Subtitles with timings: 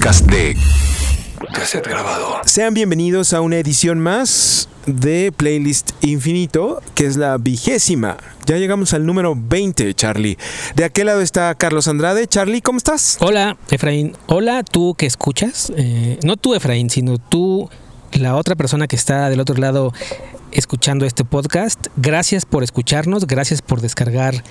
[0.00, 0.56] podcast de
[1.52, 2.40] Cassette Grabado.
[2.46, 8.16] Sean bienvenidos a una edición más de Playlist Infinito, que es la vigésima.
[8.46, 10.38] Ya llegamos al número 20, Charlie.
[10.74, 12.26] De aquel lado está Carlos Andrade.
[12.26, 13.18] Charlie, ¿cómo estás?
[13.20, 14.16] Hola, Efraín.
[14.26, 15.70] Hola, tú que escuchas.
[15.76, 17.68] Eh, no tú, Efraín, sino tú,
[18.14, 19.92] la otra persona que está del otro lado
[20.50, 21.88] escuchando este podcast.
[21.96, 24.44] Gracias por escucharnos, gracias por descargar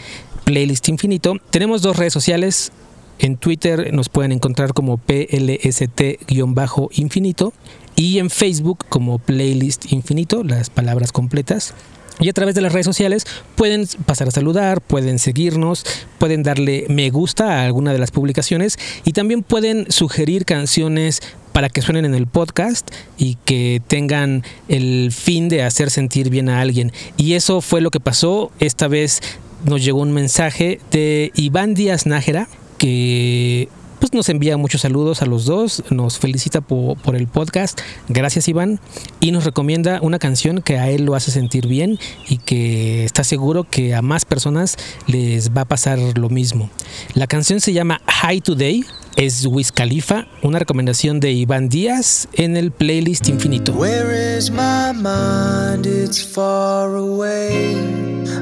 [0.43, 1.37] Playlist Infinito.
[1.49, 2.71] Tenemos dos redes sociales.
[3.19, 7.53] En Twitter nos pueden encontrar como PLST-infinito
[7.95, 11.73] y en Facebook como Playlist Infinito, las palabras completas.
[12.21, 15.85] Y a través de las redes sociales pueden pasar a saludar, pueden seguirnos,
[16.17, 21.21] pueden darle me gusta a alguna de las publicaciones y también pueden sugerir canciones
[21.53, 26.49] para que suenen en el podcast y que tengan el fin de hacer sentir bien
[26.49, 26.91] a alguien.
[27.17, 28.51] Y eso fue lo que pasó.
[28.59, 29.21] Esta vez
[29.65, 32.47] nos llegó un mensaje de Iván Díaz Nájera
[32.79, 33.69] que
[33.99, 38.79] pues nos envía muchos saludos a los dos, nos felicita por, el podcast, gracias Iván,
[39.19, 43.23] y nos recomienda una canción que a él lo hace sentir bien y que está
[43.23, 46.69] seguro que a más personas les va a pasar lo mismo.
[47.13, 48.85] La canción se llama High Today,
[49.17, 53.73] es Wiz Khalifa, una recomendación de Iván Díaz en el playlist infinito.
[53.73, 55.85] Where is my mind?
[55.85, 57.75] It's far away.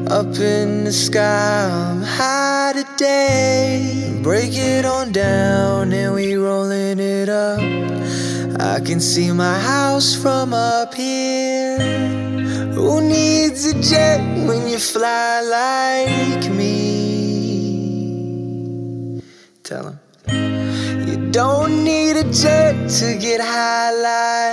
[0.05, 4.19] Up in the sky, I'm high today.
[4.23, 7.59] Break it on down and we rolling it up.
[8.59, 11.77] I can see my house from up here.
[12.73, 16.71] Who needs a jet when you fly like me?
[19.63, 19.99] Tell him.
[21.07, 24.46] You don't need a jet to get high like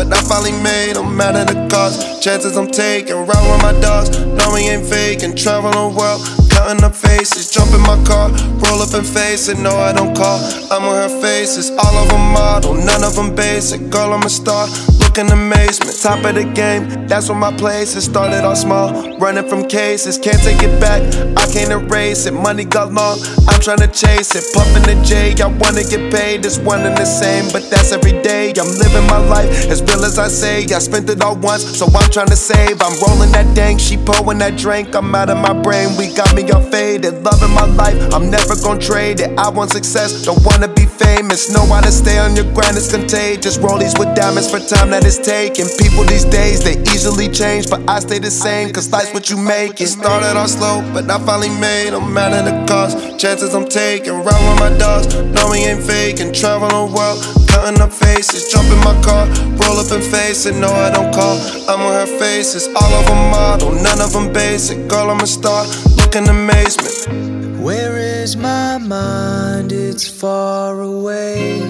[0.00, 2.22] but I finally made them mad at the cost.
[2.22, 4.08] Chances I'm taking, ride with my dogs.
[4.18, 6.24] No, we ain't faking, travel the world.
[6.48, 8.30] Counting up faces, jump in my car,
[8.64, 9.58] roll up and face it.
[9.58, 10.38] No, I don't call.
[10.72, 13.90] I'm on her faces, all of them model, none of them basic.
[13.90, 14.68] Girl, I'm a star.
[15.10, 17.08] Look in amazement, top of the game.
[17.08, 18.04] That's where my place is.
[18.04, 20.16] Started off small, running from cases.
[20.16, 21.02] Can't take it back,
[21.36, 22.32] I can't erase it.
[22.32, 24.44] Money got long, I'm trying to chase it.
[24.54, 26.46] Puffin' the J, I wanna get paid.
[26.46, 28.52] It's one and the same, but that's every day.
[28.54, 30.62] I'm living my life as real as I say.
[30.70, 32.80] I spent it all once, so I'm trying to save.
[32.80, 34.94] I'm rolling that dank, she pouring that drink.
[34.94, 37.24] I'm out of my brain, we got me all faded.
[37.24, 39.36] Loving my life, I'm never gonna trade it.
[39.36, 41.50] I want success, don't wanna be famous.
[41.50, 43.58] Know how to stay on your grind, it's contagious.
[43.58, 45.66] Rollies with diamonds for time that is taking.
[45.78, 49.36] People these days, they easily change, but I stay the same, cause life's what you
[49.36, 49.88] make it.
[49.88, 53.18] Started off slow, but I finally made them mad at the cost.
[53.18, 55.14] Chances I'm taking, ride with my dogs.
[55.34, 57.18] No, we ain't faking, travel the world.
[57.48, 59.26] Counting up faces, jump in my car,
[59.62, 60.54] roll up and face it.
[60.56, 61.36] No, I don't call.
[61.68, 64.88] I'm on her faces, all of them model, none of them basic.
[64.88, 67.60] Girl, I'm a star, look in amazement.
[67.60, 69.72] Where is my mind?
[69.72, 71.62] It's far away.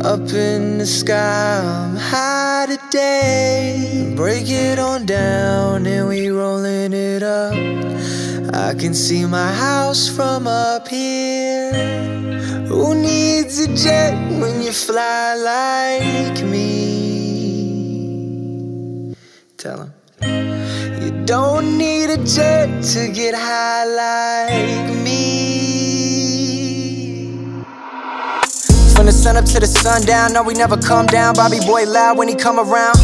[0.00, 4.12] Up in the sky, I'm high today.
[4.16, 7.54] Break it on down and we rolling it up.
[8.52, 11.72] I can see my house from up here.
[12.66, 16.66] Who needs a jet when you fly like me?
[19.56, 19.92] Tell him.
[21.00, 24.85] You don't need a jet to get high like
[29.26, 31.34] sun up to the sundown, no, we never come down.
[31.34, 32.94] Bobby boy loud when he come around.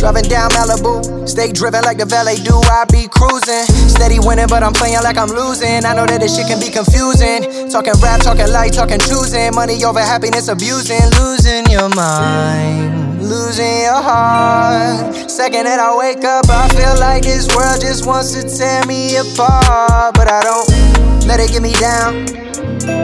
[0.00, 2.56] Driving down Malibu, stay driven like the valet do.
[2.64, 5.84] I be cruising, steady winning, but I'm playing like I'm losing.
[5.84, 7.68] I know that this shit can be confusing.
[7.68, 9.52] Talking rap, talking light, talking choosing.
[9.52, 15.12] Money over happiness, abusing, losing your mind, losing your heart.
[15.28, 19.20] Second that I wake up, I feel like this world just wants to tear me
[19.20, 20.16] apart.
[20.16, 22.24] But I don't let it get me down,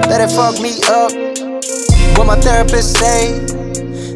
[0.09, 1.32] let it fuck me up.
[2.17, 3.39] What my therapist say,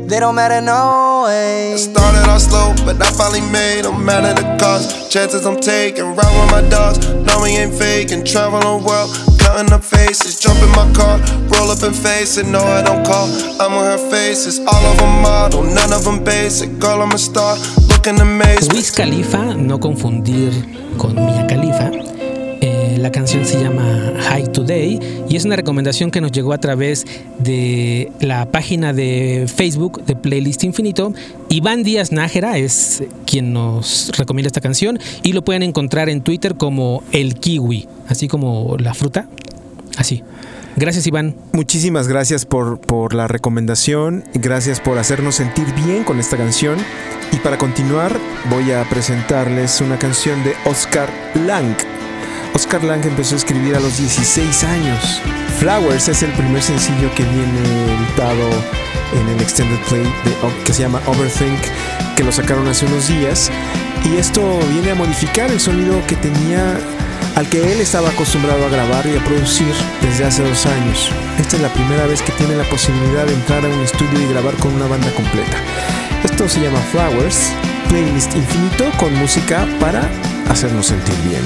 [0.07, 1.77] they don't matter no way.
[1.77, 5.11] Started off slow, but I finally made them mad at the cost.
[5.11, 6.99] Chances I'm taking, ride with my dogs.
[7.27, 9.11] No, we ain't faking, travel the world.
[9.41, 11.19] Counting up faces, jump in my car,
[11.51, 12.47] roll up and face it.
[12.47, 13.27] No, I don't call.
[13.61, 16.79] I'm on her faces, all of them model, none of them basic.
[16.79, 17.57] Girl, I'm a star,
[17.89, 18.75] look in amazement.
[18.75, 20.53] Wiz Khalifa, no confundir
[20.99, 21.91] con Mia Khalifa.
[22.97, 24.99] La canción se llama High Today
[25.29, 27.05] y es una recomendación que nos llegó a través
[27.39, 31.13] de la página de Facebook de Playlist Infinito.
[31.51, 36.57] Iván Díaz Nájera es quien nos recomienda esta canción y lo pueden encontrar en Twitter
[36.57, 39.29] como el kiwi, así como la fruta,
[39.99, 40.23] así.
[40.77, 41.37] Gracias Iván.
[41.53, 46.79] Muchísimas gracias por, por la recomendación, gracias por hacernos sentir bien con esta canción.
[47.33, 48.17] Y para continuar
[48.49, 51.09] voy a presentarles una canción de Oscar
[51.47, 51.96] Lang.
[52.57, 55.21] Oscar Lang empezó a escribir a los 16 años.
[55.59, 57.61] Flowers es el primer sencillo que viene
[57.99, 58.49] editado
[59.13, 60.11] en el extended play
[60.65, 61.61] que se llama Overthink,
[62.17, 63.51] que lo sacaron hace unos días.
[64.07, 66.79] Y esto viene a modificar el sonido que tenía
[67.35, 71.11] al que él estaba acostumbrado a grabar y a producir desde hace dos años.
[71.39, 74.33] Esta es la primera vez que tiene la posibilidad de entrar a un estudio y
[74.33, 75.59] grabar con una banda completa.
[76.25, 77.53] Esto se llama Flowers,
[77.91, 80.09] playlist infinito con música para
[80.49, 81.45] hacernos sentir bien.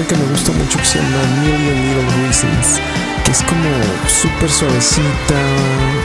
[0.00, 2.80] Canción que me gusta mucho que se llama Million Little Reasons,
[3.24, 3.68] que es como
[4.08, 5.40] súper suavecita,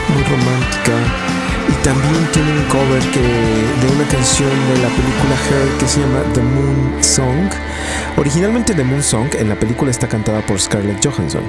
[0.08, 0.92] muy romántica.
[1.68, 6.00] Y también tiene un cover que, de una canción de la película Her que se
[6.00, 7.50] llama The Moon Song.
[8.16, 11.42] Originalmente The Moon Song en la película está cantada por Scarlett Johansson.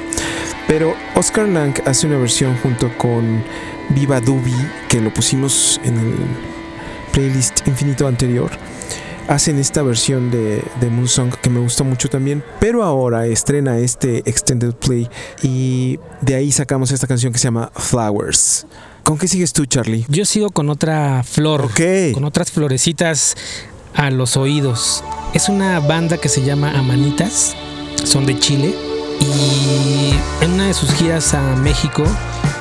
[0.68, 3.44] Pero Oscar Lang hace una versión junto con
[3.90, 4.56] Viva Dubi,
[4.90, 6.16] que lo pusimos en el
[7.12, 8.52] playlist infinito anterior
[9.28, 14.20] hacen esta versión de, de Moonsong que me gusta mucho también, pero ahora estrena este
[14.30, 15.10] extended play
[15.44, 18.66] y de ahí sacamos esta canción que se llama Flowers.
[19.04, 20.06] ¿Con qué sigues tú, Charlie?
[20.10, 21.70] Yo sigo con otra flor,
[22.14, 23.36] con otras florecitas
[23.94, 25.04] a los oídos.
[25.34, 27.56] Es una banda que se llama Amanitas,
[28.04, 28.76] son de Chile
[29.22, 32.04] y en una de sus giras a México,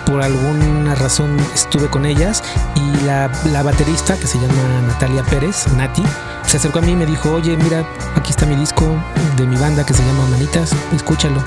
[0.06, 2.42] por alguna razón estuve con ellas
[2.76, 6.02] y la, la baterista que se llama Natalia Pérez, Nati,
[6.46, 7.84] se acercó a mí y me dijo, oye, mira,
[8.14, 8.86] aquí está mi disco
[9.36, 11.42] de mi banda que se llama Amanitas, escúchalo.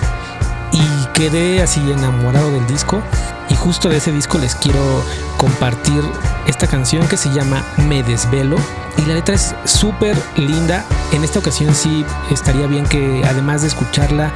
[0.72, 3.02] Y quedé así enamorado del disco.
[3.50, 5.04] Y justo de ese disco les quiero
[5.38, 6.04] compartir
[6.46, 8.58] esta canción que se llama Me Desvelo.
[8.98, 10.86] Y la letra es súper linda.
[11.12, 14.32] En esta ocasión sí estaría bien que además de escucharla,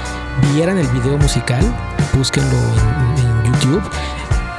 [0.53, 1.63] vieran el video musical.
[2.13, 3.32] Búsquenlo en, en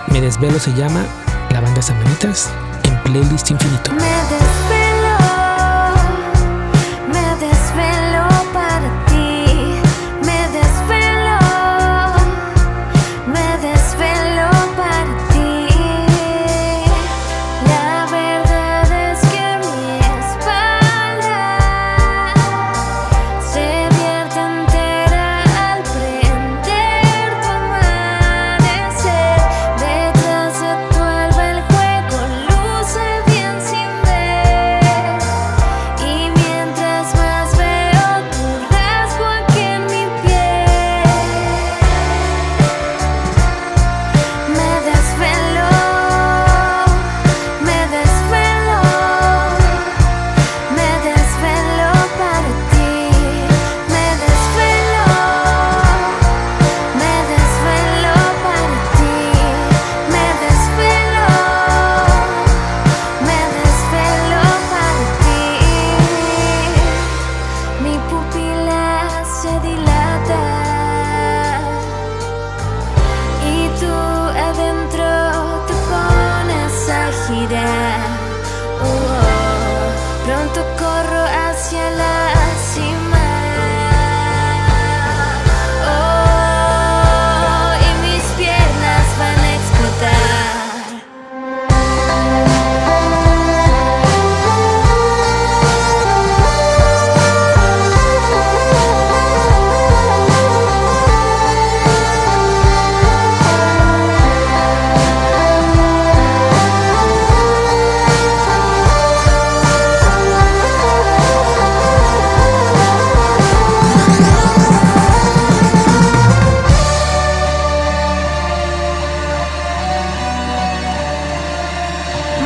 [0.09, 1.05] Me Desvelo se llama.
[1.51, 2.51] La banda Samanitas
[2.85, 3.93] en playlist infinito.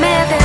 [0.01, 0.38] めて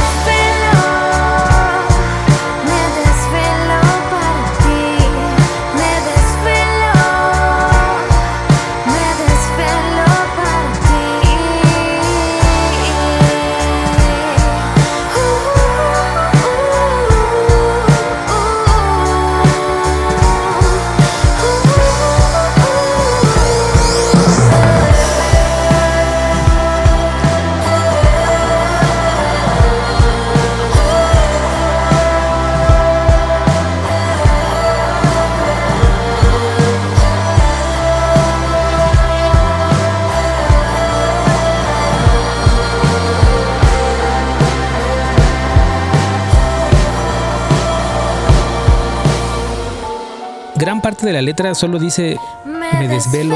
[51.03, 53.35] parte de la letra solo dice me desvelo.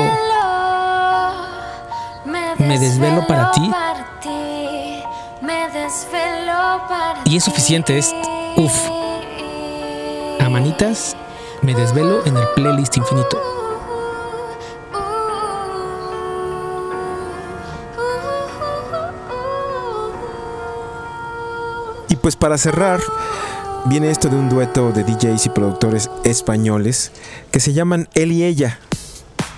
[2.60, 3.70] me desvelo para ti.
[7.26, 8.16] Y es suficiente, es-
[8.56, 8.74] uf.
[10.40, 11.18] A manitas,
[11.62, 13.38] me desvelo en el playlist infinito.
[22.10, 23.00] Y pues para cerrar,
[23.88, 27.12] viene esto de un dueto de DJs y productores españoles
[27.52, 28.80] que se llaman Él y Ella.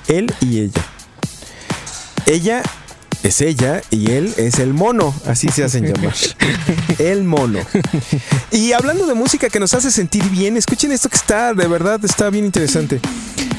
[0.07, 0.81] Él y ella.
[2.25, 2.63] Ella
[3.23, 6.15] es ella y él es el mono, así se hacen llamar.
[6.99, 7.59] El mono.
[8.51, 12.03] Y hablando de música que nos hace sentir bien, escuchen esto que está, de verdad,
[12.03, 12.99] está bien interesante.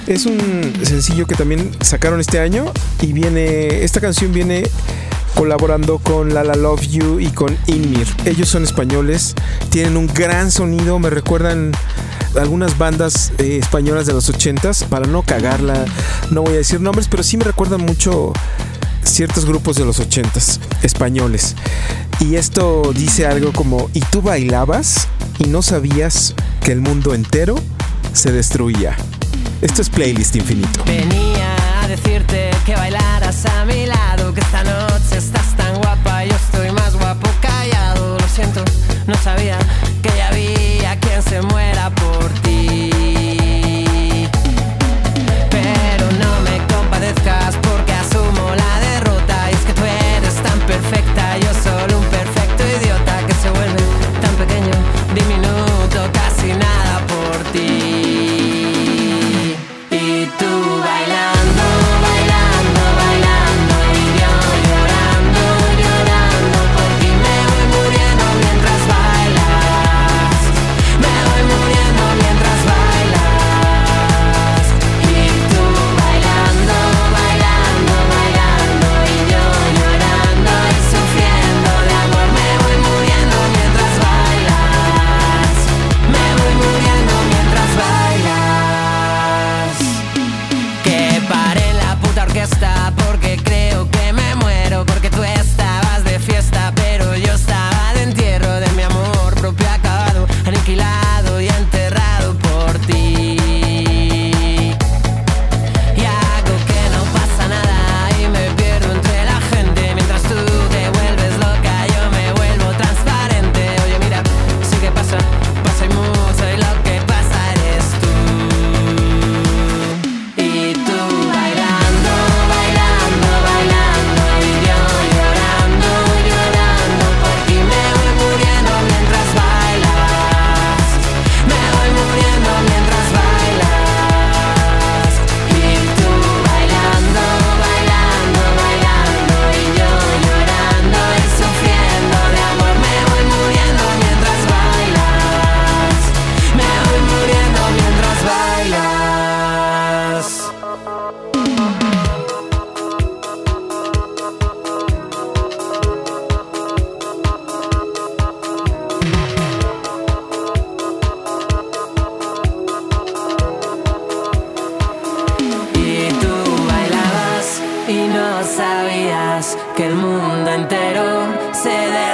[0.07, 4.65] Es un sencillo que también sacaron este año y viene, esta canción viene
[5.35, 8.07] colaborando con Lala Love You y con Inmir.
[8.25, 9.35] Ellos son españoles,
[9.71, 11.73] tienen un gran sonido, me recuerdan
[12.39, 15.85] algunas bandas eh, españolas de los 80s, para no cagarla,
[16.31, 18.33] no voy a decir nombres, pero sí me recuerdan mucho
[19.03, 21.57] ciertos grupos de los 80s españoles.
[22.21, 25.09] Y esto dice algo como, ¿y tú bailabas
[25.39, 27.57] y no sabías que el mundo entero
[28.13, 28.97] se destruía?
[29.63, 30.85] Esto es playlist infinito.
[30.85, 34.89] Venía a decirte que bailaras a mi lado, que esta noche
[35.21, 35.50] estás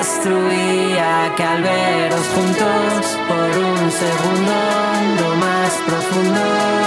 [0.07, 6.86] destruía, que al veros juntos por un segundo más profundo.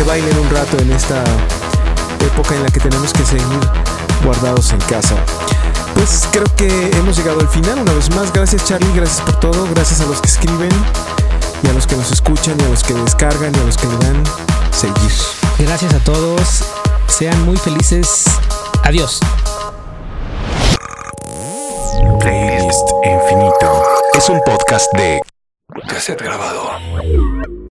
[0.00, 1.22] Que bailen un rato en esta
[2.24, 3.60] época en la que tenemos que seguir
[4.24, 5.14] guardados en casa.
[5.94, 8.32] Pues creo que hemos llegado al final una vez más.
[8.32, 9.68] Gracias Charlie, gracias por todo.
[9.74, 10.70] Gracias a los que escriben
[11.62, 13.88] y a los que nos escuchan y a los que descargan y a los que
[13.88, 14.22] le dan
[14.70, 15.12] seguir.
[15.58, 16.64] Gracias a todos.
[17.06, 18.24] Sean muy felices.
[18.84, 19.20] Adiós.
[22.20, 23.82] Playlist Infinito.
[24.16, 25.20] Es un podcast de
[25.86, 26.70] cassette grabado.